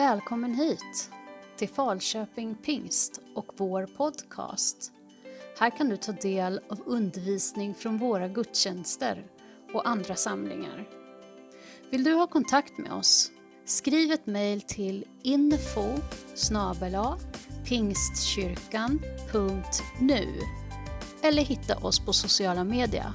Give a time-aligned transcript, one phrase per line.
[0.00, 1.10] Välkommen hit
[1.56, 4.92] till Falköping Pingst och vår podcast.
[5.58, 9.26] Här kan du ta del av undervisning från våra gudstjänster
[9.72, 10.88] och andra samlingar.
[11.90, 13.30] Vill du ha kontakt med oss?
[13.64, 15.86] Skriv ett mejl till info
[17.64, 20.28] pingstkyrkan.nu
[21.22, 23.12] eller hitta oss på sociala medier.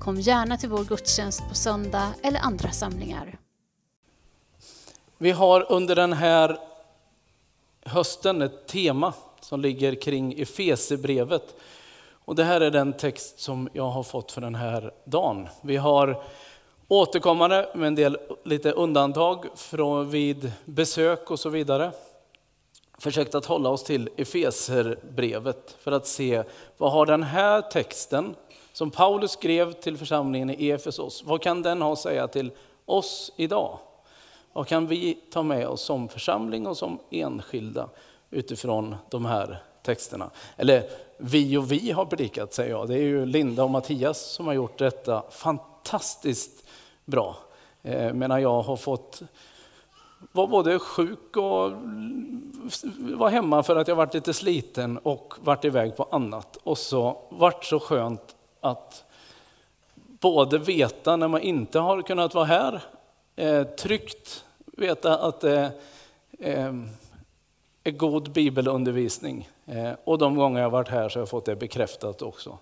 [0.00, 3.47] Kom gärna till vår gudstjänst på söndag eller andra samlingar.
[5.20, 6.58] Vi har under den här
[7.84, 11.54] hösten ett tema som ligger kring Efesebrevet.
[12.10, 15.48] Och det här är den text som jag har fått för den här dagen.
[15.60, 16.22] Vi har
[16.88, 21.92] återkommande med en del lite undantag från vid besök och så vidare.
[22.98, 26.42] Försökt att hålla oss till Efeserbrevet för att se
[26.76, 28.34] vad har den här texten
[28.72, 32.50] som Paulus skrev till församlingen i Efesos, vad kan den ha att säga till
[32.84, 33.78] oss idag?
[34.52, 37.88] Vad kan vi ta med oss som församling och som enskilda
[38.30, 40.30] utifrån de här texterna?
[40.56, 42.88] Eller vi och vi har predikat säger jag.
[42.88, 46.64] Det är ju Linda och Mattias som har gjort detta fantastiskt
[47.04, 47.36] bra.
[47.82, 49.22] Eh, medan jag har fått
[50.32, 51.72] vara både sjuk och
[52.98, 56.56] vara hemma för att jag varit lite sliten och varit iväg på annat.
[56.56, 59.04] Och så vart så skönt att
[60.20, 62.82] både veta när man inte har kunnat vara här,
[63.38, 65.72] eh, tryggt veta att det
[66.38, 66.72] eh,
[67.84, 69.48] är god bibelundervisning.
[69.66, 72.58] Eh, och de gånger jag varit här så har jag fått det bekräftat också.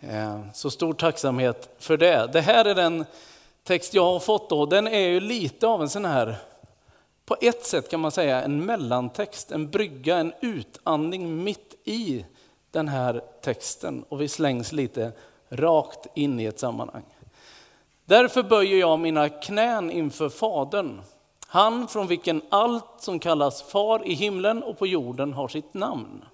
[0.00, 2.30] Eh, så stor tacksamhet för det.
[2.32, 3.04] Det här är den
[3.62, 4.66] text jag har fått då.
[4.66, 6.36] Den är ju lite av en sån här,
[7.24, 12.24] på ett sätt kan man säga en mellantext, en brygga, en utandning mitt i
[12.70, 14.04] den här texten.
[14.08, 15.12] Och vi slängs lite
[15.48, 17.13] rakt in i ett sammanhang.
[18.04, 21.02] Därför böjer jag mina knän inför Fadern
[21.54, 26.24] han från vilken allt som kallas far i himlen och på jorden har sitt namn.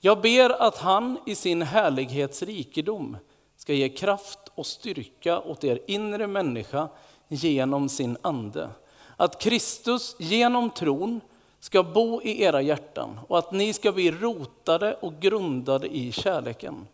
[0.00, 3.16] Jag ber att han i sin härlighets rikedom
[3.56, 6.88] ska ge kraft och styrka åt er inre människa
[7.28, 8.68] genom sin ande.
[9.16, 11.20] Att Kristus genom tron
[11.60, 16.86] ska bo i era hjärtan och att ni ska bli rotade och grundade i kärleken.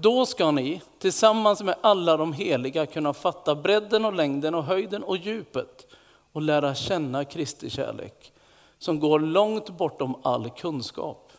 [0.00, 5.02] Då ska ni tillsammans med alla de heliga kunna fatta bredden och längden och höjden
[5.02, 5.86] och djupet
[6.32, 8.32] och lära känna Kristi kärlek
[8.78, 11.32] som går långt bortom all kunskap.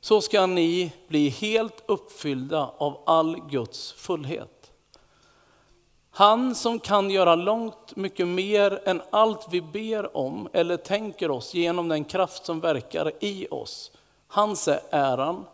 [0.00, 4.72] Så ska ni bli helt uppfyllda av all Guds fullhet.
[6.10, 11.54] Han som kan göra långt mycket mer än allt vi ber om eller tänker oss
[11.54, 13.90] genom den kraft som verkar i oss.
[14.28, 15.44] Hans är äran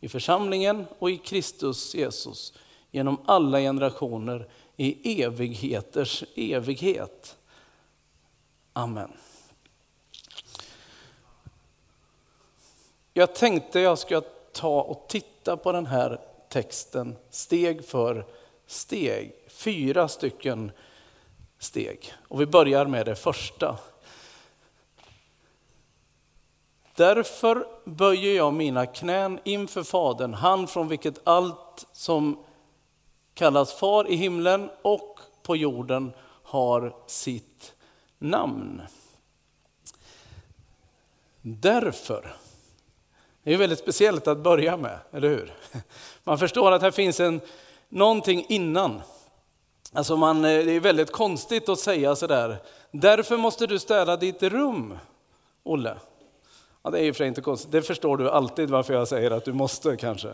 [0.00, 2.52] i församlingen och i Kristus Jesus
[2.90, 7.36] genom alla generationer i evigheters evighet.
[8.72, 9.12] Amen.
[13.12, 14.22] Jag tänkte jag ska
[14.52, 18.26] ta och titta på den här texten steg för
[18.66, 19.32] steg.
[19.48, 20.70] Fyra stycken
[21.58, 22.12] steg.
[22.28, 23.78] Och vi börjar med det första.
[26.98, 32.44] Därför böjer jag mina knän inför Fadern, han från vilket allt som
[33.34, 37.74] kallas far i himlen och på jorden har sitt
[38.18, 38.82] namn.
[41.42, 42.36] Därför.
[43.42, 45.54] Det är väldigt speciellt att börja med, eller hur?
[46.24, 47.40] Man förstår att här finns en,
[47.88, 49.02] någonting innan.
[49.92, 52.56] Alltså man, eh, det är väldigt konstigt att säga sådär,
[52.90, 54.98] därför måste du städa ditt rum,
[55.62, 55.96] Olle.
[56.82, 59.44] Ja, det är ju för inte konstigt, det förstår du alltid varför jag säger att
[59.44, 60.28] du måste kanske.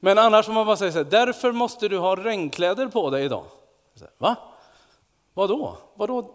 [0.00, 3.24] Men annars får man bara säga så här, därför måste du ha regnkläder på dig
[3.24, 3.44] idag.
[4.18, 4.36] Va?
[5.34, 5.76] Vadå?
[5.94, 6.30] Vadå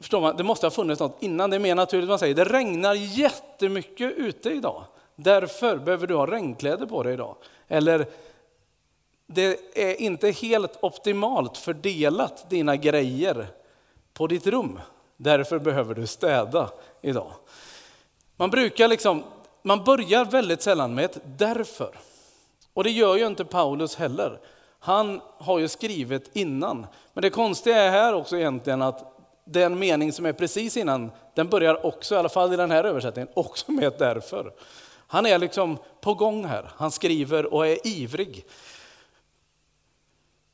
[0.00, 0.36] Förstår man?
[0.36, 1.50] Det måste ha funnits något innan.
[1.50, 4.84] Det är mer naturligt man säger, det regnar jättemycket ute idag.
[5.16, 7.36] Därför behöver du ha regnkläder på dig idag.
[7.68, 8.06] Eller,
[9.26, 13.46] det är inte helt optimalt fördelat dina grejer
[14.12, 14.80] på ditt rum.
[15.16, 16.70] Därför behöver du städa
[17.00, 17.32] idag.
[18.36, 19.22] Man brukar liksom,
[19.62, 21.90] man börjar väldigt sällan med ett därför.
[22.74, 24.40] Och det gör ju inte Paulus heller.
[24.78, 26.86] Han har ju skrivit innan.
[27.12, 29.12] Men det konstiga är här också egentligen att
[29.44, 32.84] den mening som är precis innan, den börjar också, i alla fall i den här
[32.84, 34.52] översättningen, också med ett därför.
[35.06, 38.44] Han är liksom på gång här, han skriver och är ivrig.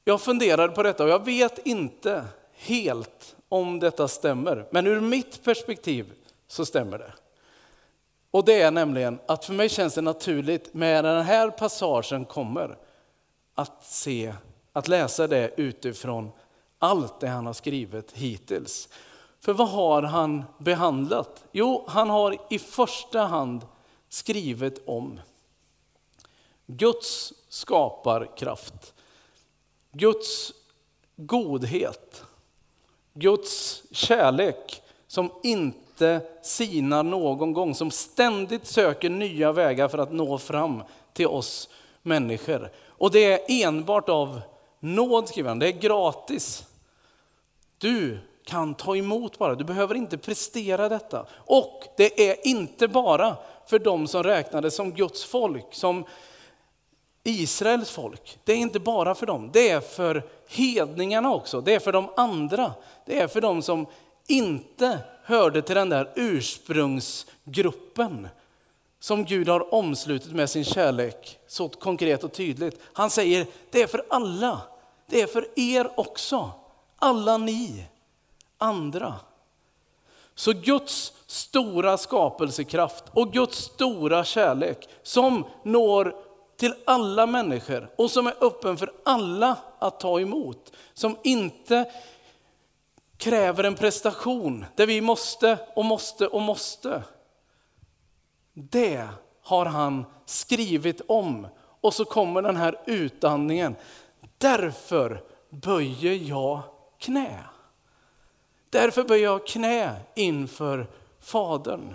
[0.05, 2.25] Jag funderar på detta och jag vet inte
[2.55, 6.13] helt om detta stämmer, men ur mitt perspektiv
[6.49, 7.13] så stämmer det.
[8.33, 12.25] Och det är nämligen att för mig känns det naturligt med när den här passagen
[12.25, 12.79] kommer
[13.55, 14.35] att se,
[14.73, 16.31] att läsa det utifrån
[16.79, 18.89] allt det han har skrivit hittills.
[19.41, 21.45] För vad har han behandlat?
[21.53, 23.67] Jo, han har i första hand
[24.09, 25.21] skrivit om
[26.67, 28.95] Guds skaparkraft,
[29.93, 30.53] Guds
[31.17, 32.25] godhet,
[33.15, 40.13] Guds kärlek som inte inte sinar någon gång, som ständigt söker nya vägar för att
[40.13, 41.69] nå fram till oss
[42.03, 42.71] människor.
[42.87, 44.41] Och det är enbart av
[44.81, 46.65] nåd, skriver han, det är gratis.
[47.79, 51.27] Du kan ta emot bara, du behöver inte prestera detta.
[51.35, 53.37] Och det är inte bara
[53.67, 56.05] för de som räknades som Guds folk, som
[57.25, 58.39] Israels folk.
[58.45, 61.61] Det är inte bara för dem, det är för hedningarna också.
[61.61, 62.73] Det är för de andra.
[63.07, 63.87] Det är för de som
[64.27, 68.29] inte hörde till den där ursprungsgruppen
[69.01, 72.81] som Gud har omslutit med sin kärlek så konkret och tydligt.
[72.93, 74.61] Han säger, det är för alla.
[75.07, 76.51] Det är för er också.
[76.97, 77.85] Alla ni
[78.59, 79.15] andra.
[80.35, 86.15] Så Guds stora skapelsekraft och Guds stora kärlek som når
[86.57, 90.73] till alla människor och som är öppen för alla att ta emot.
[90.95, 91.91] Som inte
[93.23, 97.03] kräver en prestation där vi måste och måste och måste.
[98.53, 99.09] Det
[99.43, 101.47] har han skrivit om.
[101.81, 103.77] Och så kommer den här utandningen.
[104.39, 106.63] Därför böjer jag
[106.99, 107.45] knä.
[108.71, 110.87] Därför böjer jag knä inför
[111.21, 111.95] Fadern.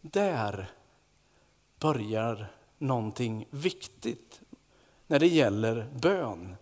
[0.00, 0.70] Där
[1.80, 2.46] börjar
[2.78, 4.40] någonting viktigt
[5.06, 6.56] när det gäller bön.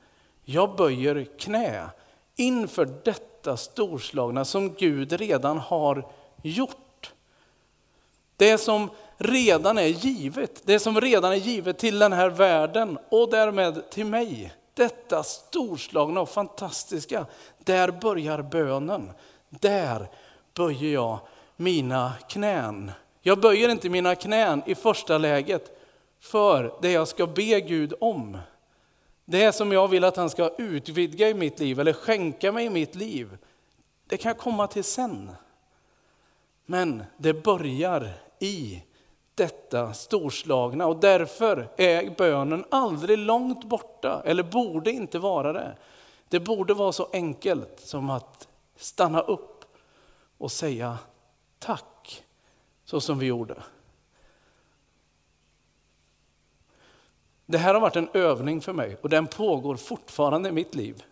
[0.45, 1.91] Jag böjer knä
[2.37, 6.07] inför detta storslagna som Gud redan har
[6.43, 7.13] gjort.
[8.37, 13.31] Det som redan är givet, det som redan är givet till den här världen och
[13.31, 14.55] därmed till mig.
[14.75, 17.27] Detta storslagna och fantastiska,
[17.59, 19.11] där börjar bönen.
[19.49, 20.09] Där
[20.55, 21.19] böjer jag
[21.57, 22.93] mina knän.
[23.23, 25.81] Jag böjer inte mina knän i första läget
[26.21, 28.39] för det jag ska be Gud om.
[29.25, 32.71] Det som jag vill att han ska utvidga i mitt liv eller skänka mig i
[32.71, 33.38] mitt liv.
[34.06, 35.31] Det kan jag komma till sen.
[36.67, 38.82] Men det börjar i
[39.35, 45.76] detta storslagna och därför är bönen aldrig långt borta, eller borde inte vara det.
[46.29, 49.65] Det borde vara så enkelt som att stanna upp
[50.38, 50.99] och säga
[51.59, 52.25] tack,
[52.85, 53.55] så som vi gjorde.
[57.46, 61.05] Det här har varit en övning för mig och den pågår fortfarande i mitt liv.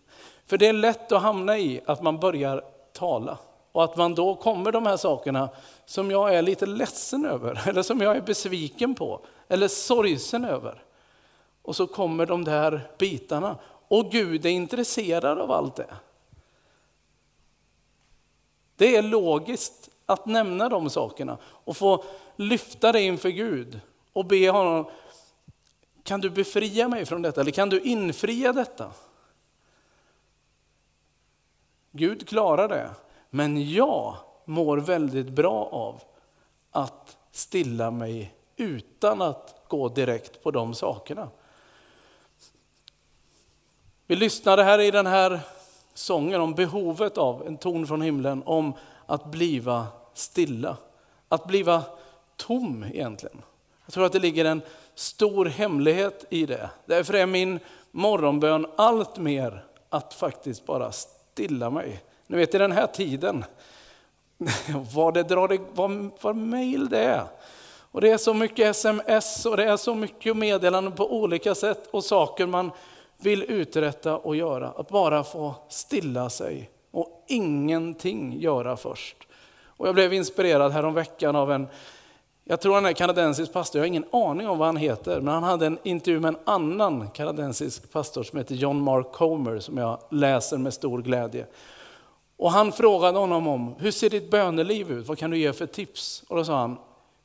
[0.46, 2.62] För det är lätt att hamna i att man börjar
[2.93, 3.38] tala
[3.73, 5.49] och att man då kommer de här sakerna
[5.87, 10.82] som jag är lite ledsen över eller som jag är besviken på eller sorgsen över.
[11.62, 13.56] Och så kommer de där bitarna
[13.88, 15.94] och Gud är intresserad av allt det.
[18.76, 22.05] Det är logiskt att nämna de sakerna och få
[22.37, 23.81] lyfta det inför Gud
[24.12, 24.87] och be honom
[26.02, 27.40] kan du befria mig från detta?
[27.40, 28.90] Eller kan du infria detta?
[31.93, 32.90] Gud klarar det.
[33.31, 36.02] Men jag mår väldigt bra av
[36.70, 41.28] att stilla mig utan att gå direkt på de sakerna.
[44.06, 45.40] Vi lyssnade här i den här
[45.94, 48.73] sången om behovet av en ton från himlen om
[49.06, 50.76] att bliva stilla.
[51.28, 51.82] Att bliva
[52.37, 53.42] tom egentligen.
[53.87, 54.62] Jag tror att det ligger en
[54.95, 56.71] stor hemlighet i det.
[56.87, 57.61] Därför är min
[57.91, 62.01] morgonbön allt mer att faktiskt bara stilla mig.
[62.27, 63.45] Ni vet i den här tiden,
[64.95, 67.25] vad det drar, vad, vad mail det är.
[67.93, 71.89] Och det är så mycket sms och det är så mycket meddelanden på olika sätt
[71.91, 72.71] och saker man
[73.19, 74.69] vill uträtta och göra.
[74.69, 79.17] Att bara få stilla sig och ingenting göra först.
[79.65, 81.67] Och jag blev inspirerad häromveckan av en
[82.44, 85.34] jag tror han är kanadensisk pastor, jag har ingen aning om vad han heter, men
[85.34, 89.78] han hade en intervju med en annan kanadensisk pastor som heter John Mark Comer, som
[89.78, 91.46] jag läser med stor glädje.
[92.37, 95.06] Och han frågade honom om, hur ser ditt böneliv ut?
[95.06, 96.25] Vad kan du ge för tips?
[96.28, 96.76] Och då sa han,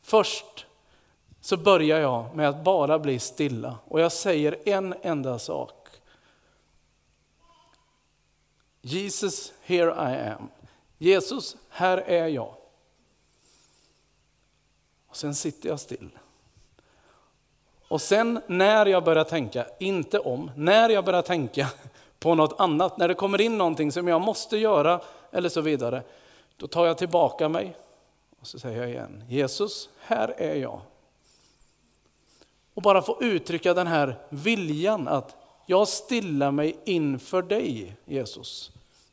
[0.02, 0.66] först
[1.42, 5.88] så börjar jag med att bara bli stilla och jag säger en enda sak.
[8.82, 10.50] Jesus, here I am.
[10.98, 12.57] Jesus, här är jag.
[15.08, 16.10] Och sen sitter jag still.
[17.88, 21.68] Och sen när jag börjar tänka, inte om, när jag börjar tänka
[22.20, 26.04] på något annat, när det kommer in någonting som jag måste göra eller så vidare,
[26.58, 27.76] då tar jag tillbaka mig
[28.42, 30.80] och så säger jag igen, Jesus, här är jag.
[32.74, 35.36] Och bara få uttrycka den här viljan att
[35.66, 38.72] jag stillar mig inför dig, Jesus.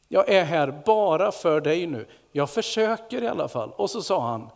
[0.09, 2.07] Jag är här bara för dig nu.
[2.33, 3.73] Jag försöker i alla fall.
[3.77, 4.51] Och så sa han,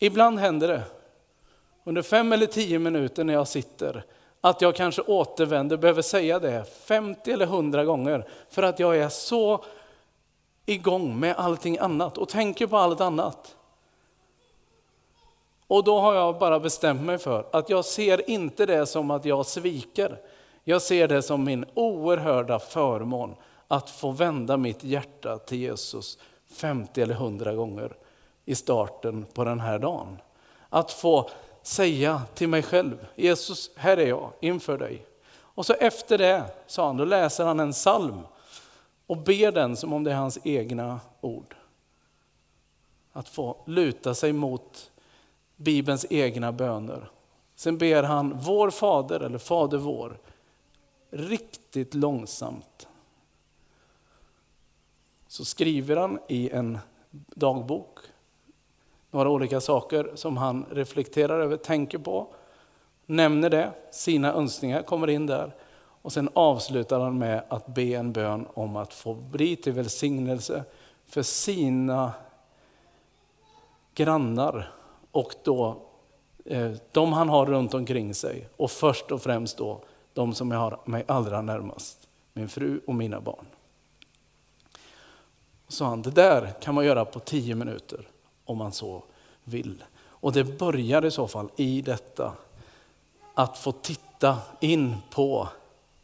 [0.00, 0.82] ibland händer det,
[1.84, 4.04] under fem eller tio minuter när jag sitter,
[4.40, 9.08] att jag kanske återvänder, behöver säga det 50 eller 100 gånger, för att jag är
[9.08, 9.64] så
[10.66, 13.56] igång med allting annat och tänker på allt annat.
[15.66, 19.24] Och då har jag bara bestämt mig för att jag ser inte det som att
[19.24, 20.18] jag sviker.
[20.64, 23.34] Jag ser det som min oerhörda förmån
[23.68, 26.18] att få vända mitt hjärta till Jesus
[26.52, 27.92] 50 eller 100 gånger
[28.44, 30.18] i starten på den här dagen.
[30.68, 31.30] Att få
[31.62, 35.06] säga till mig själv, Jesus, här är jag inför dig.
[35.32, 38.20] Och så efter det, sa han, då läser han en psalm
[39.06, 41.56] och ber den som om det är hans egna ord.
[43.12, 44.90] Att få luta sig mot
[45.56, 47.10] Bibelns egna böner.
[47.54, 50.18] Sen ber han vår fader, eller Fader vår,
[51.10, 52.88] riktigt långsamt.
[55.28, 56.78] Så skriver han i en
[57.12, 57.98] dagbok
[59.10, 62.26] några olika saker som han reflekterar över, tänker på,
[63.06, 65.54] nämner det, sina önskningar kommer in där.
[66.02, 70.64] Och sen avslutar han med att be en bön om att få bli till välsignelse
[71.06, 72.12] för sina
[73.94, 74.72] grannar
[75.10, 75.76] och då
[76.44, 78.48] eh, de han har runt omkring sig.
[78.56, 79.80] Och först och främst då
[80.14, 83.46] de som jag har mig allra närmast, min fru och mina barn.
[85.68, 88.08] Så sa han, det där kan man göra på tio minuter
[88.50, 89.02] om man så
[89.44, 89.84] vill.
[90.06, 92.32] Och det börjar i så fall i detta,
[93.34, 95.48] att få titta in på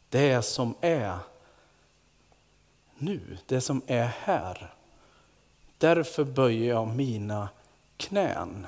[0.09, 1.19] det som är
[2.99, 4.75] nu, det som är här.
[5.79, 7.49] Därför böjer jag mina
[7.97, 8.67] knän.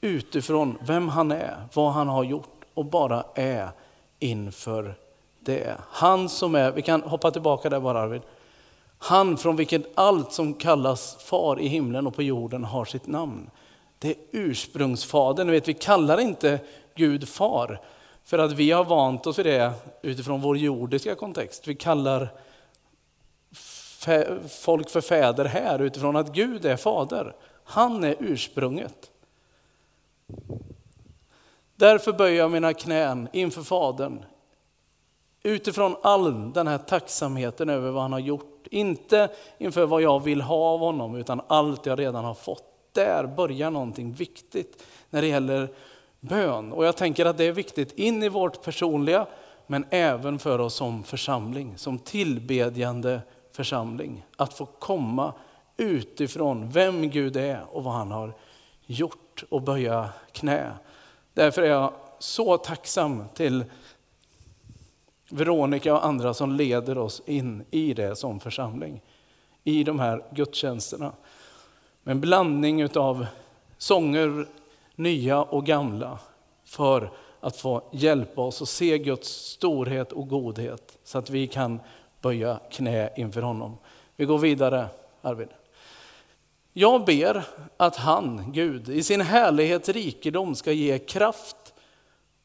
[0.00, 3.70] Utifrån vem han är, vad han har gjort och bara är
[4.18, 4.94] inför
[5.40, 5.76] det.
[5.90, 8.22] Han som är, vi kan hoppa tillbaka där bara Arvid.
[8.98, 13.50] Han från vilken allt som kallas far i himlen och på jorden har sitt namn.
[13.98, 15.50] Det är ursprungsfadern.
[15.50, 16.60] Vet, vi kallar inte
[16.94, 17.80] Gud far
[18.24, 19.72] för att vi har vant oss vid det
[20.02, 21.68] utifrån vår jordiska kontext.
[21.68, 22.28] Vi kallar
[24.48, 27.34] folk för fäder här utifrån att Gud är fader.
[27.64, 29.10] Han är ursprunget.
[31.76, 34.24] Därför böjer jag mina knän inför Fadern
[35.42, 38.55] utifrån all den här tacksamheten över vad han har gjort.
[38.70, 42.64] Inte inför vad jag vill ha av honom, utan allt jag redan har fått.
[42.92, 45.68] Där börjar någonting viktigt när det gäller
[46.20, 46.72] bön.
[46.72, 49.26] Och jag tänker att det är viktigt in i vårt personliga,
[49.66, 53.20] men även för oss som församling, som tillbedjande
[53.52, 54.24] församling.
[54.36, 55.32] Att få komma
[55.76, 58.32] utifrån vem Gud är och vad han har
[58.86, 60.72] gjort och böja knä.
[61.34, 63.64] Därför är jag så tacksam till
[65.28, 69.02] Veronica och andra som leder oss in i det som församling.
[69.64, 71.12] I de här gudstjänsterna.
[72.02, 73.26] Med en blandning av
[73.78, 74.46] sånger,
[74.94, 76.18] nya och gamla.
[76.64, 80.98] För att få hjälpa oss att se Guds storhet och godhet.
[81.04, 81.80] Så att vi kan
[82.20, 83.78] böja knä inför honom.
[84.16, 84.86] Vi går vidare,
[85.22, 85.48] Arvid.
[86.72, 87.44] Jag ber
[87.76, 91.74] att han, Gud, i sin härlighets rikedom ska ge kraft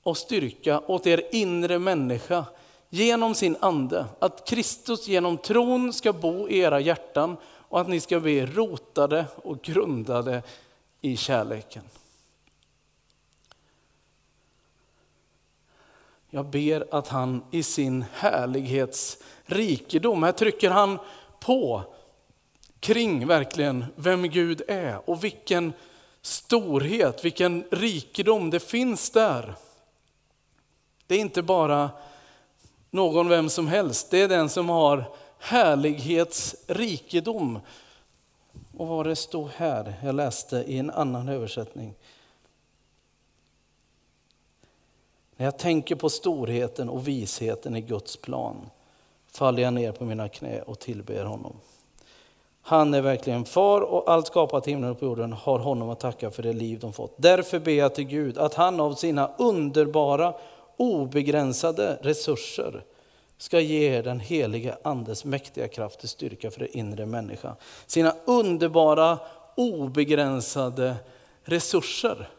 [0.04, 2.46] och styrka åt er inre människa
[2.94, 4.06] genom sin ande.
[4.20, 9.26] Att Kristus genom tron ska bo i era hjärtan och att ni ska bli rotade
[9.36, 10.44] och grundade
[11.02, 11.84] i kärleken.
[16.30, 21.00] Jag ber att han i sin härlighets rikedom, här trycker han
[21.40, 21.84] på
[22.80, 25.74] kring verkligen vem Gud är och vilken
[26.22, 29.56] storhet, vilken rikedom det finns där.
[31.08, 31.90] Det är inte bara
[32.92, 35.04] någon vem som helst, det är den som har
[35.40, 37.60] härlighetsrikedom.
[38.78, 41.94] Och vad det stod här, jag läste i en annan översättning.
[45.36, 48.70] När jag tänker på storheten och visheten i Guds plan
[49.32, 51.56] faller jag ner på mina knä och tillber honom.
[52.62, 56.32] Han är verkligen far och allt skapat himlen och på jorden har honom att tacka
[56.32, 57.14] för det liv de fått.
[57.18, 60.34] Därför ber jag till Gud att han av sina underbara,
[60.82, 62.84] obegränsade resurser
[63.38, 67.56] ska ge er den helige Andes mäktiga kraft och styrka för det inre människa.
[67.86, 69.20] Sina underbara,
[69.56, 70.96] obegränsade
[71.44, 72.30] resurser.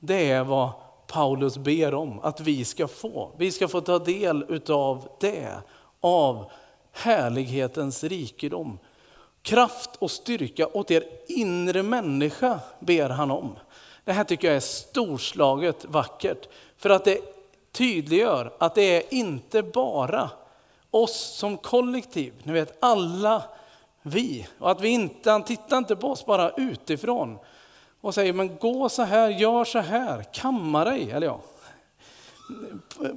[0.00, 0.70] Det är vad
[1.06, 3.30] Paulus ber om att vi ska få.
[3.36, 5.52] Vi ska få ta del av det,
[6.00, 6.50] av
[6.92, 8.78] härlighetens rikedom.
[9.42, 13.56] Kraft och styrka åt er inre människa ber han om.
[14.04, 16.48] Det här tycker jag är storslaget vackert.
[16.76, 17.33] För att det
[17.74, 20.30] tydliggör att det är inte bara
[20.90, 23.42] oss som kollektiv, ni vet alla
[24.02, 24.46] vi.
[24.58, 27.38] Och att vi inte, han tittar inte på oss bara utifrån
[28.00, 31.40] och säger men gå så här, gör så här, kamma dig, eller ja,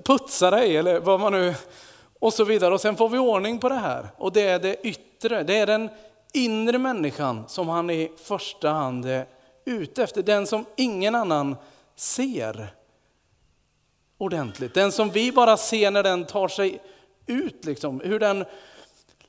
[0.03, 1.55] putsa dig eller vad man nu,
[2.19, 2.73] och så vidare.
[2.73, 4.07] Och sen får vi ordning på det här.
[4.17, 5.89] Och det är det yttre, det är den
[6.33, 9.25] inre människan som han i första hand är
[9.65, 10.23] ute efter.
[10.23, 11.55] Den som ingen annan
[11.95, 12.73] ser
[14.17, 14.73] ordentligt.
[14.73, 16.81] Den som vi bara ser när den tar sig
[17.25, 18.45] ut, liksom, hur den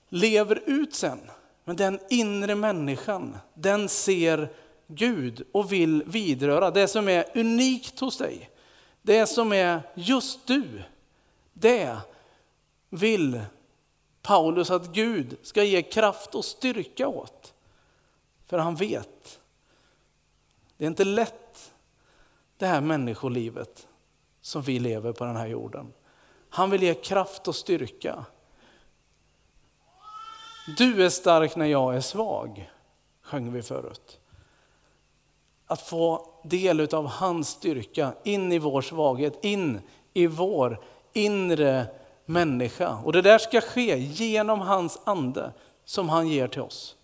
[0.09, 1.21] lever ut sen.
[1.65, 4.49] Men den inre människan, den ser
[4.87, 6.71] Gud och vill vidröra.
[6.71, 8.51] Det som är unikt hos dig,
[9.03, 10.83] det som är just du,
[11.53, 11.97] det
[12.91, 13.41] vill
[14.23, 17.55] Paulus att Gud ska ge kraft och styrka åt.
[18.47, 19.41] För han vet,
[20.77, 21.73] det är inte lätt
[22.57, 23.88] det här människolivet
[24.49, 25.93] som vi lever på den här jorden.
[26.49, 28.25] Han vill ge kraft och styrka.
[30.79, 32.71] Du är stark när jag är svag,
[33.23, 34.21] sjöng vi förut.
[35.67, 39.81] Att få del av hans styrka in i vår svaghet, in
[40.13, 40.81] i vår
[41.13, 41.87] inre
[42.25, 42.99] människa.
[43.05, 45.53] Och det där ska ske genom hans ande
[45.85, 46.97] som han ger till oss.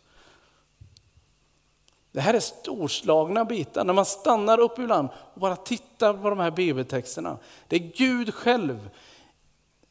[2.14, 3.84] Det här är storslagna bitar.
[3.84, 7.38] När man stannar upp ibland och bara tittar på de här bibeltexterna.
[7.68, 8.90] Det är Gud själv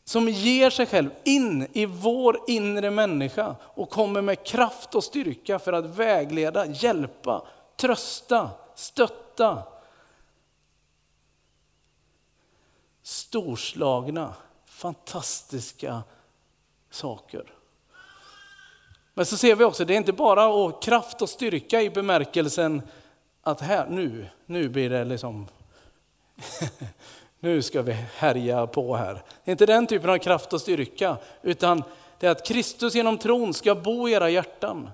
[0.03, 5.60] som ger sig själv in i vår inre människa och kommer med kraft och styrka
[5.60, 9.63] för att vägleda, hjälpa, trösta, stötta.
[13.01, 14.34] Storslagna,
[14.65, 16.03] fantastiska
[16.89, 17.53] saker.
[19.13, 22.82] Men så ser vi också, det är inte bara kraft och styrka i bemärkelsen
[23.41, 25.48] att här, nu, nu blir det liksom
[27.39, 29.13] nu ska vi härja på här.
[29.13, 31.84] Det är inte den typen av kraft och styrka, utan
[32.20, 34.90] det är att Kristus genom tron ska bo i era hjärtan.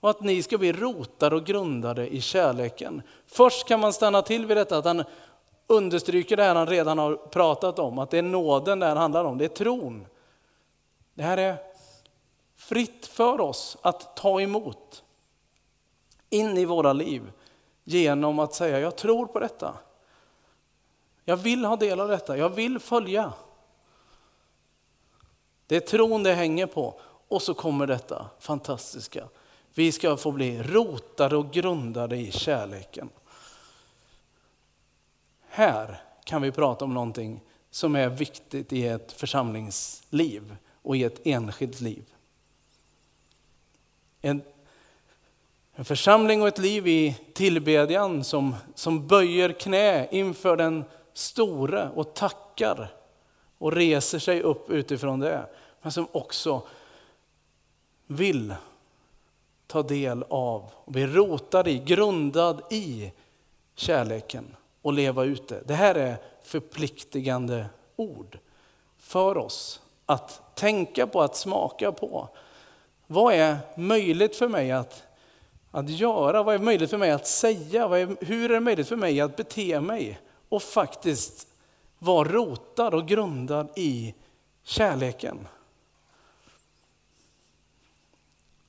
[0.00, 3.02] Och att ni ska bli rotade och grundade i kärleken.
[3.26, 5.04] Först kan man stanna till vid detta, att han
[5.66, 9.24] understryker det här han redan har pratat om, att det är nåden det här handlar
[9.24, 10.06] om, det är tron.
[11.14, 11.56] Det här är
[12.64, 15.02] fritt för oss att ta emot
[16.30, 17.32] in i våra liv
[17.84, 19.74] genom att säga jag tror på detta.
[21.24, 23.32] Jag vill ha del av detta, jag vill följa.
[25.66, 27.00] Det är tron det hänger på.
[27.28, 29.28] Och så kommer detta fantastiska.
[29.74, 33.08] Vi ska få bli rotade och grundade i kärleken.
[35.48, 41.20] Här kan vi prata om någonting som är viktigt i ett församlingsliv och i ett
[41.24, 42.13] enskilt liv.
[44.24, 44.42] En,
[45.74, 52.14] en församling och ett liv i tillbedjan som, som böjer knä inför den store och
[52.14, 52.94] tackar
[53.58, 55.46] och reser sig upp utifrån det.
[55.82, 56.62] Men som också
[58.06, 58.54] vill
[59.66, 63.12] ta del av och bli rotad i, grundad i
[63.74, 65.62] kärleken och leva ut det.
[65.66, 68.38] Det här är förpliktigande ord
[68.98, 72.28] för oss att tänka på, att smaka på.
[73.06, 75.02] Vad är möjligt för mig att,
[75.70, 76.42] att göra?
[76.42, 77.84] Vad är möjligt för mig att säga?
[77.84, 80.20] Är, hur är det möjligt för mig att bete mig?
[80.54, 81.48] och faktiskt
[81.98, 84.14] vara rotad och grundad i
[84.62, 85.48] kärleken.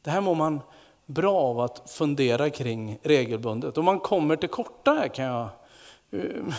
[0.02, 0.62] Det här mår man
[1.06, 3.78] bra av att fundera kring regelbundet.
[3.78, 5.48] Om man kommer till korta här kan jag
[6.12, 6.54] eh,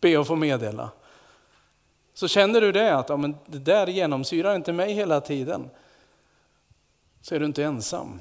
[0.00, 0.90] be att få meddela.
[2.14, 5.70] Så känner du det, att ja, men det där genomsyrar inte mig hela tiden,
[7.20, 8.20] så är du inte ensam.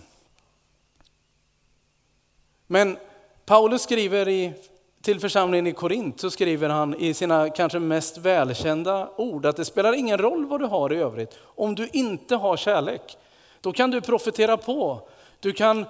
[2.67, 2.97] Men
[3.45, 4.53] Paulus skriver i
[5.01, 9.65] till församlingen i Korint så skriver han i sina kanske mest välkända ord att det
[9.65, 13.17] spelar ingen roll vad du har i övrigt om du inte har kärlek.
[13.61, 15.07] Då kan du profetera på,
[15.39, 15.85] du kan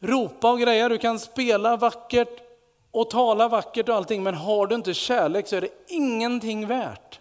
[0.00, 2.42] ropa och greja, du kan spela vackert
[2.90, 7.20] och tala vackert och allting men har du inte kärlek så är det ingenting värt.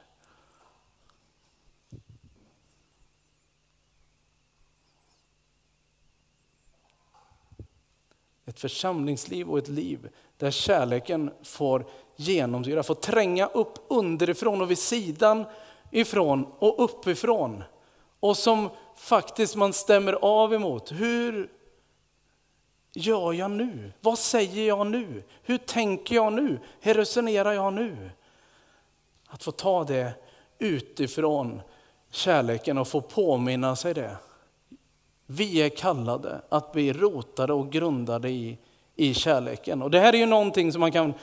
[8.51, 11.85] Ett församlingsliv och ett liv där kärleken får
[12.15, 15.45] genomsyra, får tränga upp underifrån och vid sidan
[15.91, 17.63] ifrån och uppifrån.
[18.19, 20.91] Och som faktiskt man stämmer av emot.
[20.91, 21.51] Hur
[22.93, 23.91] gör jag nu?
[24.01, 25.23] Vad säger jag nu?
[25.43, 26.59] Hur tänker jag nu?
[26.79, 28.11] Hur resonerar jag nu?
[29.27, 30.13] Att få ta det
[30.59, 31.61] utifrån
[32.09, 34.17] kärleken och få påminna sig det.
[35.33, 38.57] Vi är kallade att bli rotade och grundade i,
[38.95, 39.81] i kärleken.
[39.81, 41.13] Och det här är ju någonting som man kan,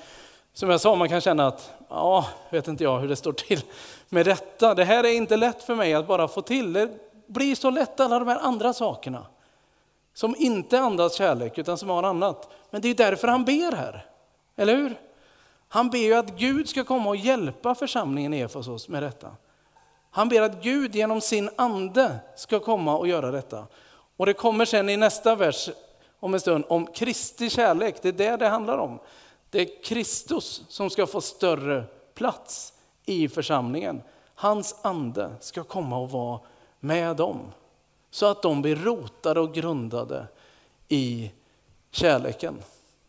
[0.53, 3.61] som jag sa, man kan känna att ja, vet inte jag hur det står till
[4.09, 4.75] med detta.
[4.75, 6.73] Det här är inte lätt för mig att bara få till.
[6.73, 6.91] Det
[7.27, 9.27] blir så lätt alla de här andra sakerna.
[10.15, 12.49] Som inte andas kärlek utan som har annat.
[12.71, 14.07] Men det är därför han ber här.
[14.57, 15.01] Eller hur?
[15.69, 19.31] Han ber ju att Gud ska komma och hjälpa församlingen i Efesos med detta.
[20.11, 23.67] Han ber att Gud genom sin ande ska komma och göra detta.
[24.19, 25.71] Och det kommer sen i nästa vers
[26.21, 27.97] om en stund om Kristi kärlek.
[28.03, 28.99] Det är det det handlar om.
[29.51, 32.73] Det är Kristus som ska få större plats
[33.07, 34.03] i församlingen.
[34.35, 36.41] Hans ande ska komma och vara
[36.81, 37.41] med dem.
[38.11, 40.27] Så att de blir rotade och grundade
[40.89, 41.31] i
[41.91, 42.63] kärleken.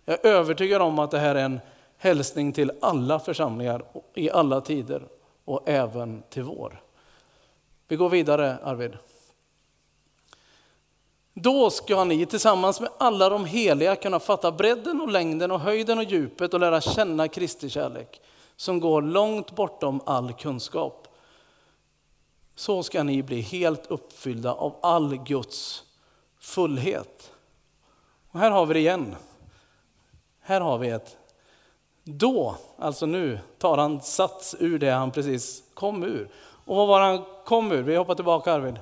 [0.05, 1.59] Jag är övertygad om att det här är en
[1.97, 5.03] hälsning till alla församlingar i alla tider
[5.45, 6.81] och även till vår.
[7.87, 8.97] Vi går vidare Arvid.
[11.41, 15.97] Då ska ni tillsammans med alla de heliga kunna fatta bredden och längden och höjden
[15.97, 18.21] och djupet och lära känna Kristi kärlek
[18.55, 21.07] som går långt bortom all kunskap.
[22.55, 25.83] Så ska ni bli helt uppfyllda av all Guds
[26.39, 27.31] fullhet.
[28.31, 29.15] Och här har vi det igen.
[30.41, 31.17] Här har vi ett
[32.03, 36.29] då, alltså nu, tar han sats ur det han precis kom ur.
[36.65, 37.83] Och vad var han kom ur?
[37.83, 38.79] Vi hoppar tillbaka Arvid.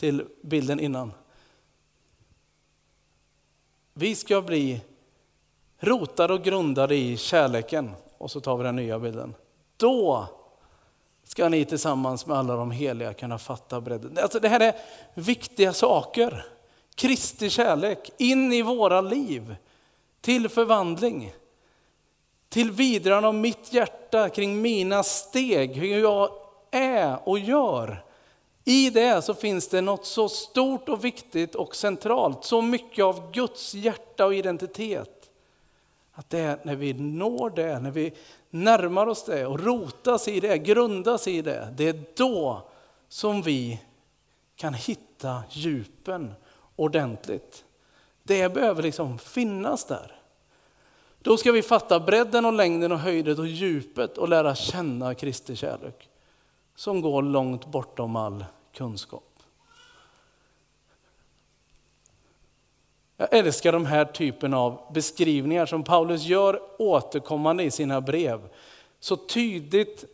[0.00, 1.12] Till bilden innan.
[3.94, 4.80] Vi ska bli
[5.78, 7.90] rotade och grundade i kärleken.
[8.18, 9.34] Och så tar vi den nya bilden.
[9.76, 10.26] Då
[11.24, 14.18] ska ni tillsammans med alla de heliga kunna fatta bredden.
[14.22, 14.74] Alltså det här är
[15.14, 16.46] viktiga saker.
[16.94, 19.56] Kristi kärlek in i våra liv
[20.20, 21.32] till förvandling.
[22.48, 26.30] Till vidran av mitt hjärta kring mina steg, hur jag
[26.70, 28.09] är och gör.
[28.70, 33.32] I det så finns det något så stort och viktigt och centralt, så mycket av
[33.32, 35.30] Guds hjärta och identitet.
[36.12, 38.12] Att det är när vi når det, när vi
[38.50, 42.62] närmar oss det och rotas i det, grundas i det, det är då
[43.08, 43.80] som vi
[44.56, 46.32] kan hitta djupen
[46.76, 47.64] ordentligt.
[48.22, 50.16] Det behöver liksom finnas där.
[51.22, 55.56] Då ska vi fatta bredden och längden och höjden och djupet och lära känna Kristi
[55.56, 56.08] kärlek
[56.74, 59.24] som går långt bortom all kunskap.
[63.16, 68.40] Jag älskar de här typen av beskrivningar som Paulus gör återkommande i sina brev.
[69.00, 70.04] Så tydligt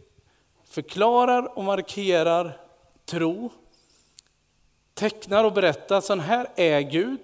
[0.65, 2.61] förklarar och markerar
[3.05, 3.51] tro,
[4.95, 7.21] tecknar och berättar, så här är Gud.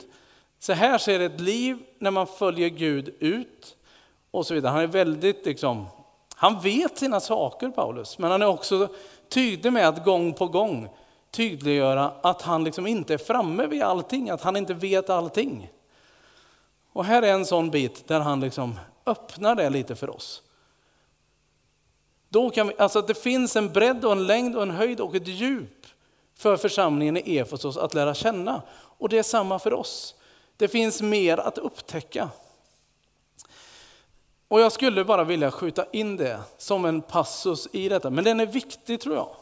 [0.59, 3.77] Så här ser ett liv när man följer Gud ut.
[4.31, 4.73] Och så vidare.
[4.73, 5.87] Han är väldigt liksom,
[6.35, 8.89] han vet sina saker Paulus, men han är också
[9.29, 10.89] tydlig med att gång på gång
[11.33, 15.71] tydliggöra att han liksom inte är framme vid allting, att han inte vet allting.
[16.93, 20.43] Och här är en sån bit där han liksom öppnar det lite för oss.
[22.29, 25.15] Då kan vi, alltså det finns en bredd och en längd och en höjd och
[25.15, 25.87] ett djup
[26.35, 28.63] för församlingen i Efesos att lära känna.
[28.73, 30.15] Och det är samma för oss.
[30.57, 32.29] Det finns mer att upptäcka.
[34.49, 38.41] Och jag skulle bara vilja skjuta in det som en passus i detta, men den
[38.41, 39.42] är viktig tror jag.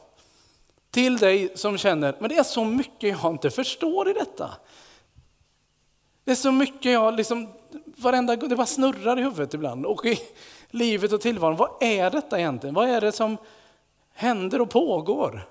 [0.91, 4.51] Till dig som känner, men det är så mycket jag inte förstår i detta.
[6.25, 7.49] Det är så mycket jag liksom,
[7.97, 10.21] varenda det bara snurrar i huvudet ibland och i
[10.71, 11.57] livet och tillvaron.
[11.57, 12.75] Vad är detta egentligen?
[12.75, 13.37] Vad är det som
[14.13, 15.49] händer och pågår?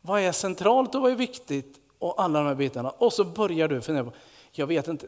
[0.00, 1.76] Vad är centralt och vad är viktigt?
[1.98, 2.90] Och alla de här bitarna.
[2.90, 4.12] Och så börjar du fundera på,
[4.52, 5.06] jag vet inte,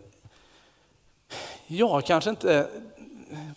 [1.67, 2.69] jag kanske inte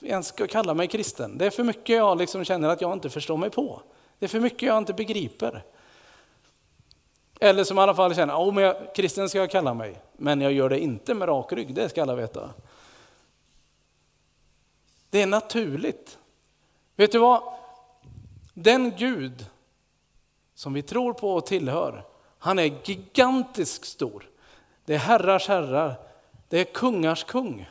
[0.01, 1.38] ens ska kalla mig kristen.
[1.38, 3.81] Det är för mycket jag liksom känner att jag inte förstår mig på.
[4.19, 5.63] Det är för mycket jag inte begriper.
[7.39, 10.41] Eller som i alla fall känner, oh, men jag, kristen ska jag kalla mig, men
[10.41, 12.49] jag gör det inte med rak rygg, det ska alla veta.
[15.10, 16.17] Det är naturligt.
[16.95, 17.41] Vet du vad?
[18.54, 19.45] Den Gud
[20.56, 22.04] som vi tror på och tillhör,
[22.39, 24.30] han är gigantiskt stor.
[24.86, 25.95] Det är herrars herrar,
[26.49, 27.69] det är kungars kung.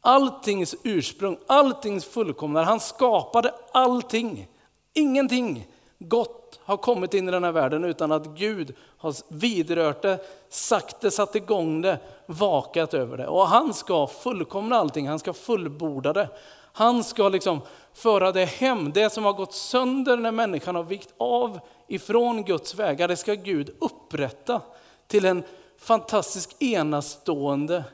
[0.00, 2.64] Alltings ursprung, alltings fullkomnare.
[2.64, 4.48] Han skapade allting.
[4.96, 5.66] Ingenting
[5.98, 11.00] gott har kommit in i den här världen utan att Gud har vidrört det, sagt
[11.00, 13.26] det, satt igång det, vakat över det.
[13.26, 16.28] Och han ska fullkomna allting, han ska fullborda det.
[16.72, 17.60] Han ska liksom
[17.94, 22.74] föra det hem, det som har gått sönder när människan har vikt av ifrån Guds
[22.74, 24.60] vägar, det ska Gud upprätta
[25.06, 25.42] till en
[25.78, 27.84] fantastisk enastående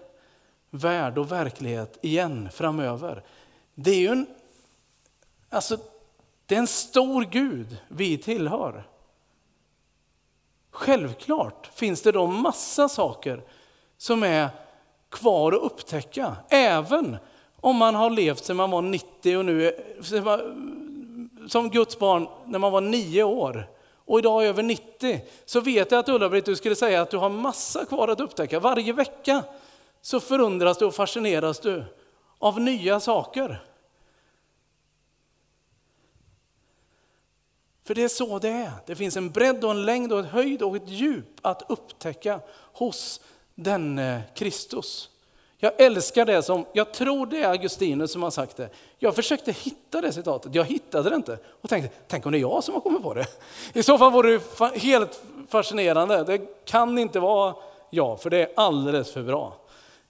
[0.71, 3.23] värld och verklighet igen framöver.
[3.75, 4.27] Det är ju en,
[5.51, 5.79] alltså,
[6.53, 8.85] det är en stor Gud vi tillhör.
[10.71, 13.43] Självklart finns det då massa saker
[13.97, 14.49] som är
[15.11, 16.37] kvar att upptäcka.
[16.49, 17.17] Även
[17.61, 22.59] Om man har levt sedan man var 90 och nu är, som Guds barn när
[22.59, 23.69] man var 9 år
[24.05, 27.17] och idag är över 90, så vet jag att Ulla-Britt, du skulle säga att du
[27.17, 28.61] har massa kvar att upptäcka.
[28.61, 29.45] Varje vecka
[30.03, 31.85] så förundras du och fascineras du
[32.38, 33.71] av nya saker.
[37.85, 38.73] För det är så det är.
[38.87, 42.40] Det finns en bredd och en längd och ett höjd och ett djup att upptäcka
[42.73, 43.21] hos
[43.55, 45.09] denne eh, Kristus.
[45.59, 48.68] Jag älskar det som, jag tror det är Augustinus som har sagt det.
[48.99, 51.38] Jag försökte hitta det citatet, jag hittade det inte.
[51.61, 53.27] Och tänkte, tänk om det är jag som har kommit på det.
[53.73, 56.25] I så fall vore det helt fascinerande.
[56.25, 57.55] Det kan inte vara
[57.90, 59.57] jag, för det är alldeles för bra.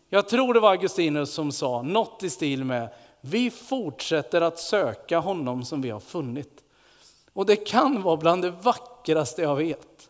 [0.08, 2.88] Jag tror det var Augustinus som sa något i stil med,
[3.20, 6.62] vi fortsätter att söka honom som vi har funnit.
[7.32, 10.08] Och det kan vara bland det vackraste jag vet.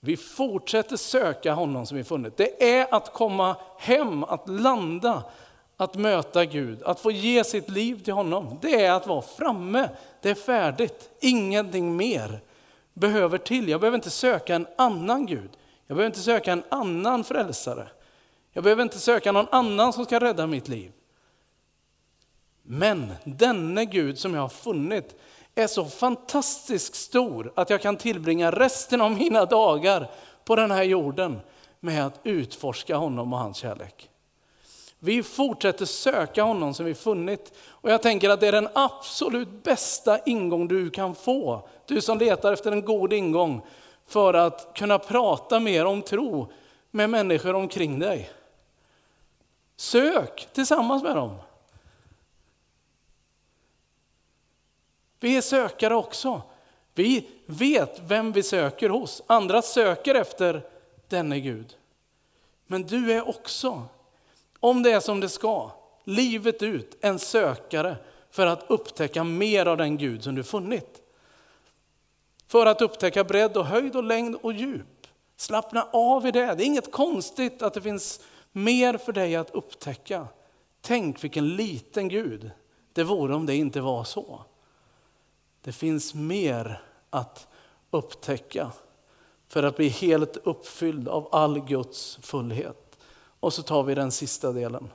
[0.00, 2.36] Vi fortsätter söka honom som vi funnit.
[2.36, 5.24] Det är att komma hem, att landa,
[5.76, 8.58] att möta Gud, att få ge sitt liv till honom.
[8.60, 9.88] Det är att vara framme,
[10.22, 12.40] det är färdigt, ingenting mer
[12.94, 13.68] behöver till.
[13.68, 15.50] Jag behöver inte söka en annan Gud,
[15.86, 17.88] jag behöver inte söka en annan frälsare.
[18.52, 20.92] Jag behöver inte söka någon annan som ska rädda mitt liv.
[22.62, 25.20] Men denne Gud som jag har funnit,
[25.62, 30.10] är så fantastiskt stor att jag kan tillbringa resten av mina dagar
[30.44, 31.40] på den här jorden
[31.80, 34.10] med att utforska honom och hans kärlek.
[35.02, 37.52] Vi fortsätter söka honom som vi funnit.
[37.68, 41.68] Och jag tänker att det är den absolut bästa ingång du kan få.
[41.86, 43.62] Du som letar efter en god ingång
[44.06, 46.52] för att kunna prata mer om tro
[46.90, 48.30] med människor omkring dig.
[49.76, 51.36] Sök tillsammans med dem.
[55.20, 56.42] Vi är sökare också.
[56.94, 59.22] Vi vet vem vi söker hos.
[59.26, 60.62] Andra söker efter
[61.08, 61.76] denne Gud.
[62.66, 63.82] Men du är också,
[64.60, 65.70] om det är som det ska,
[66.04, 67.96] livet ut en sökare
[68.30, 71.02] för att upptäcka mer av den Gud som du funnit.
[72.46, 75.06] För att upptäcka bredd och höjd och längd och djup.
[75.36, 76.54] Slappna av i det.
[76.54, 78.20] Det är inget konstigt att det finns
[78.52, 80.26] mer för dig att upptäcka.
[80.80, 82.50] Tänk vilken liten Gud
[82.92, 84.44] det vore om det inte var så.
[85.62, 87.46] Det finns mer att
[87.90, 88.72] upptäcka
[89.48, 92.98] för att bli helt uppfylld av all Guds fullhet.
[93.40, 94.90] Och så tar vi den sista delen.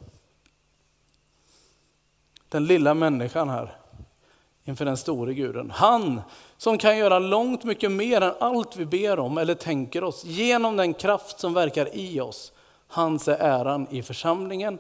[2.50, 3.78] Den lilla människan här
[4.66, 5.72] inför den store guden.
[5.72, 6.22] Han
[6.58, 10.78] som kan göra långt mycket mer än allt vi ber om eller tänker oss genom
[10.78, 12.52] den kraft som verkar i oss.
[12.88, 14.80] Hans är äran i församlingen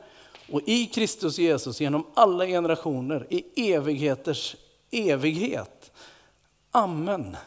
[0.51, 4.55] och i Kristus Jesus genom alla generationer i evigheters
[4.91, 5.74] evighet.
[6.75, 7.37] Amen.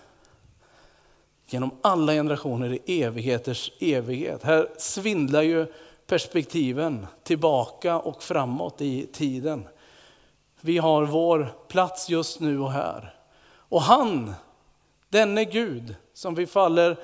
[1.46, 4.42] Genom alla generationer i evigheters evighet.
[4.42, 5.66] Här svindlar ju
[6.06, 9.68] perspektiven tillbaka och framåt i tiden.
[10.60, 13.14] Vi har vår plats just nu och här.
[13.54, 14.34] Och han,
[15.08, 16.96] denne Gud som vi faller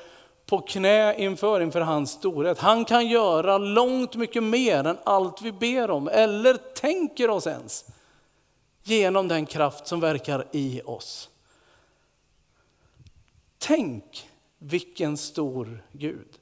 [0.47, 2.59] på knä inför, inför hans storhet.
[2.59, 7.85] Han kan göra långt mycket mer än allt vi ber om eller tänker oss ens
[8.83, 11.31] genom den kraft som verkar i oss.
[13.67, 16.39] Tänk vilken stor Gud.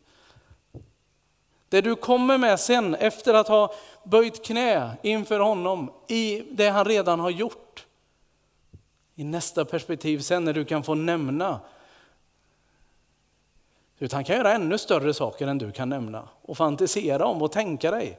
[1.69, 6.85] Det du kommer med sen efter att ha böjt knä inför honom i det han
[6.85, 7.87] redan har gjort.
[9.15, 11.61] I nästa perspektiv sen när du kan få nämna.
[13.99, 17.53] Utan han kan göra ännu större saker än du kan nämna och fantisera om och
[17.53, 18.19] tänka dig.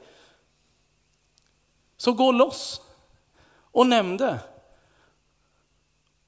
[1.96, 2.80] Så gå loss
[3.70, 4.38] och nämn det.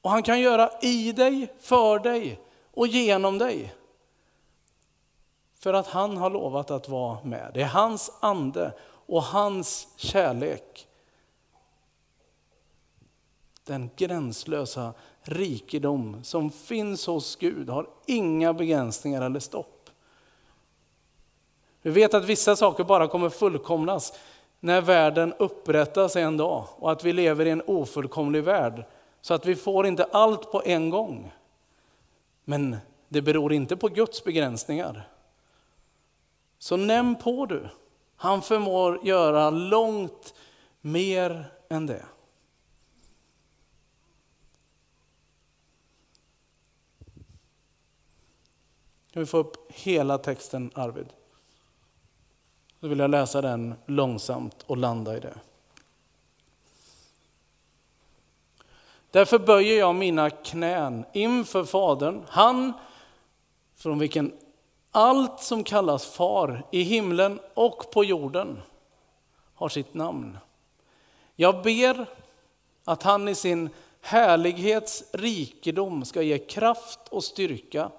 [0.00, 2.40] Och han kan göra i dig, för dig
[2.76, 3.74] och genom dig.
[5.58, 7.50] För att han har lovat att vara med.
[7.54, 8.72] Det är hans ande
[9.06, 10.86] och hans kärlek.
[13.64, 19.90] Den gränslösa rikedom som finns hos Gud har inga begränsningar eller stopp.
[21.82, 24.12] Vi vet att vissa saker bara kommer fullkomnas
[24.60, 28.84] när världen upprättas en dag och att vi lever i en ofullkomlig värld.
[29.20, 31.32] Så att vi får inte allt på en gång.
[32.48, 32.76] Men
[33.08, 35.08] det beror inte på Guds begränsningar.
[36.58, 37.68] Så nämn på du,
[38.16, 40.34] han förmår göra långt
[40.80, 42.06] mer än det.
[49.10, 51.08] Kan vi få upp hela texten Arvid?
[52.80, 55.34] Då vill jag läsa den långsamt och landa i det.
[59.16, 62.72] Därför böjer jag mina knän inför Fadern, han
[63.76, 64.32] från vilken
[64.90, 68.62] allt som kallas far i himlen och på jorden
[69.54, 70.38] har sitt namn.
[71.36, 72.06] Jag ber
[72.84, 73.68] att han i sin
[74.00, 77.90] härlighets rikedom ska ge kraft och styrka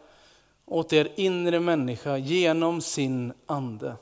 [0.66, 3.96] åt er inre människa genom sin ande.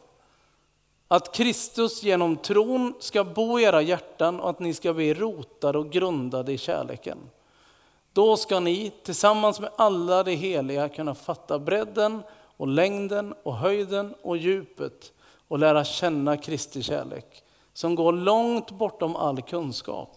[1.16, 5.78] Att Kristus genom tron ska bo i era hjärtan och att ni ska bli rotade
[5.78, 7.18] och grundade i kärleken.
[8.14, 12.24] Då ska ni tillsammans med alla de heliga kunna fatta bredden
[12.58, 15.14] och längden och höjden och djupet
[15.48, 20.16] och lära känna Kristi kärlek som går långt bortom all kunskap.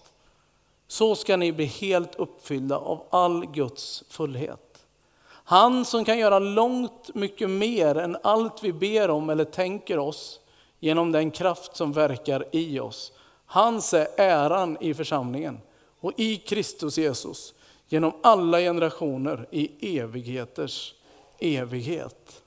[0.88, 4.86] Så ska ni bli helt uppfyllda av all Guds fullhet.
[5.28, 10.40] Han som kan göra långt mycket mer än allt vi ber om eller tänker oss
[10.78, 13.12] genom den kraft som verkar i oss.
[13.46, 15.60] Hans är äran i församlingen
[16.00, 17.54] och i Kristus Jesus
[17.88, 20.94] genom alla generationer i evigheters
[21.38, 22.42] evighet.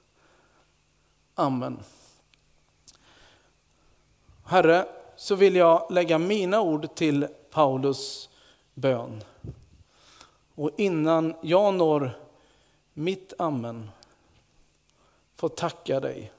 [1.36, 1.80] Amen.
[4.46, 8.30] Herre, så vill jag lägga mina ord till Paulus
[8.74, 9.24] bön.
[10.56, 12.20] Och innan jag når
[12.94, 13.90] mitt amen,
[15.36, 16.32] få tacka dig.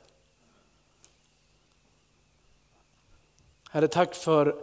[3.72, 4.56] Herre, tack för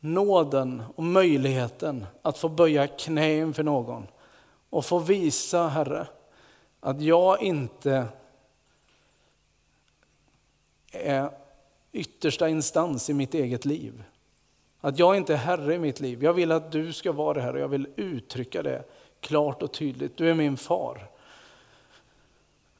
[0.00, 4.06] nåden och möjligheten att få böja knä inför någon
[4.70, 6.06] och få visa, Herre,
[6.80, 8.06] att jag inte
[10.92, 11.30] är
[11.92, 14.04] yttersta instans i mitt eget liv.
[14.80, 16.24] Att jag inte är herre i mitt liv.
[16.24, 18.82] Jag vill att du ska vara det här och jag vill uttrycka det
[19.20, 20.16] klart och tydligt.
[20.16, 21.06] Du är min far.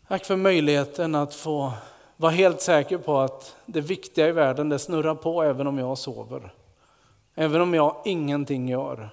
[0.08, 1.72] Tack för möjligheten att få
[2.22, 5.98] var helt säker på att det viktiga i världen det snurrar på även om jag
[5.98, 6.54] sover.
[7.34, 9.10] Även om jag ingenting gör.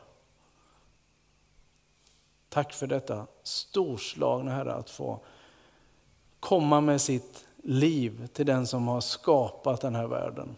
[2.50, 5.20] Tack för detta storslagna Herre att få
[6.40, 10.56] komma med sitt liv till den som har skapat den här världen.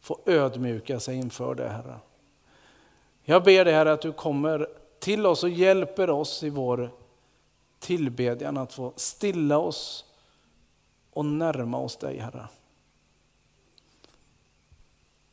[0.00, 1.98] Få ödmjuka sig inför det Herre.
[3.22, 6.90] Jag ber dig Herre att du kommer till oss och hjälper oss i vår
[7.78, 10.04] tillbedjan att få stilla oss
[11.12, 12.48] och närma oss dig Herre.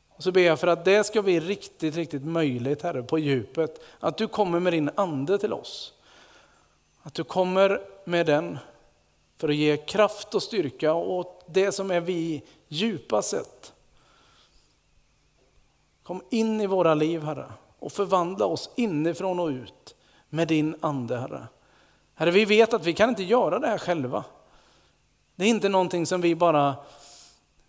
[0.10, 3.82] Och så ber jag för att det ska bli riktigt, riktigt möjligt Herre på djupet.
[4.00, 5.94] Att du kommer med din ande till oss.
[7.02, 8.58] Att du kommer med den
[9.38, 13.74] för att ge kraft och styrka åt det som är vi djupast sett.
[16.04, 19.96] Kom in i våra liv Herre och förvandla oss inifrån och ut
[20.30, 21.48] med din ande Herre.
[22.14, 24.24] Herre, vi vet att vi kan inte göra det här själva.
[25.38, 26.76] Det är inte någonting som vi bara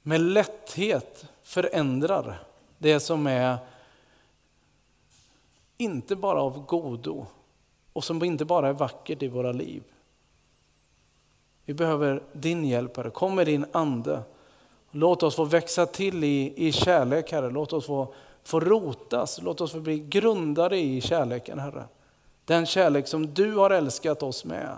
[0.03, 2.43] med lätthet förändrar.
[2.79, 3.59] Det som är
[5.77, 7.27] inte bara av godo
[7.93, 9.83] och som inte bara är vackert i våra liv.
[11.65, 13.11] Vi behöver din hjälp, Herre.
[13.11, 14.23] Kom med din ande.
[14.91, 17.51] Låt oss få växa till i, i kärlek, Herre.
[17.51, 21.85] Låt oss få, få rotas, låt oss få bli grundade i kärleken, Herre.
[22.45, 24.77] Den kärlek som du har älskat oss med.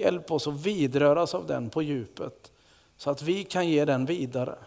[0.00, 2.52] Hjälp oss att vidröras av den på djupet,
[2.96, 4.58] så att vi kan ge den vidare.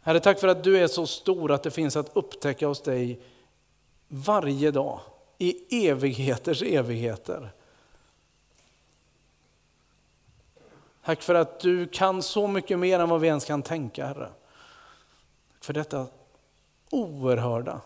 [0.00, 3.20] Herre, tack för att du är så stor att det finns att upptäcka hos dig
[4.08, 5.00] varje dag
[5.38, 7.52] i evigheters evigheter.
[11.04, 14.28] Tack för att du kan så mycket mer än vad vi ens kan tänka, Herre.
[15.60, 16.06] För detta
[16.90, 17.80] oerhörda.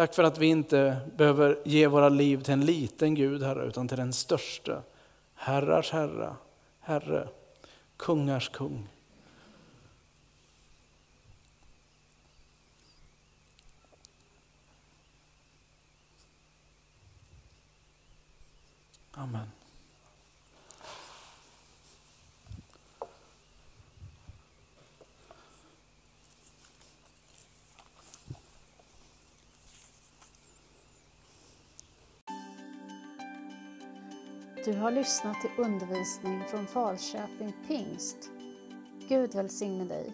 [0.00, 3.88] Tack för att vi inte behöver ge våra liv till en liten Gud, Herre, utan
[3.88, 4.82] till den största.
[5.34, 6.36] Herrars Herre,
[6.80, 7.28] Herre,
[7.96, 8.88] kungars kung.
[19.12, 19.59] Amen.
[34.64, 38.30] Du har lyssnat till undervisning från Falköping Pingst.
[39.08, 40.12] Gud välsigne dig.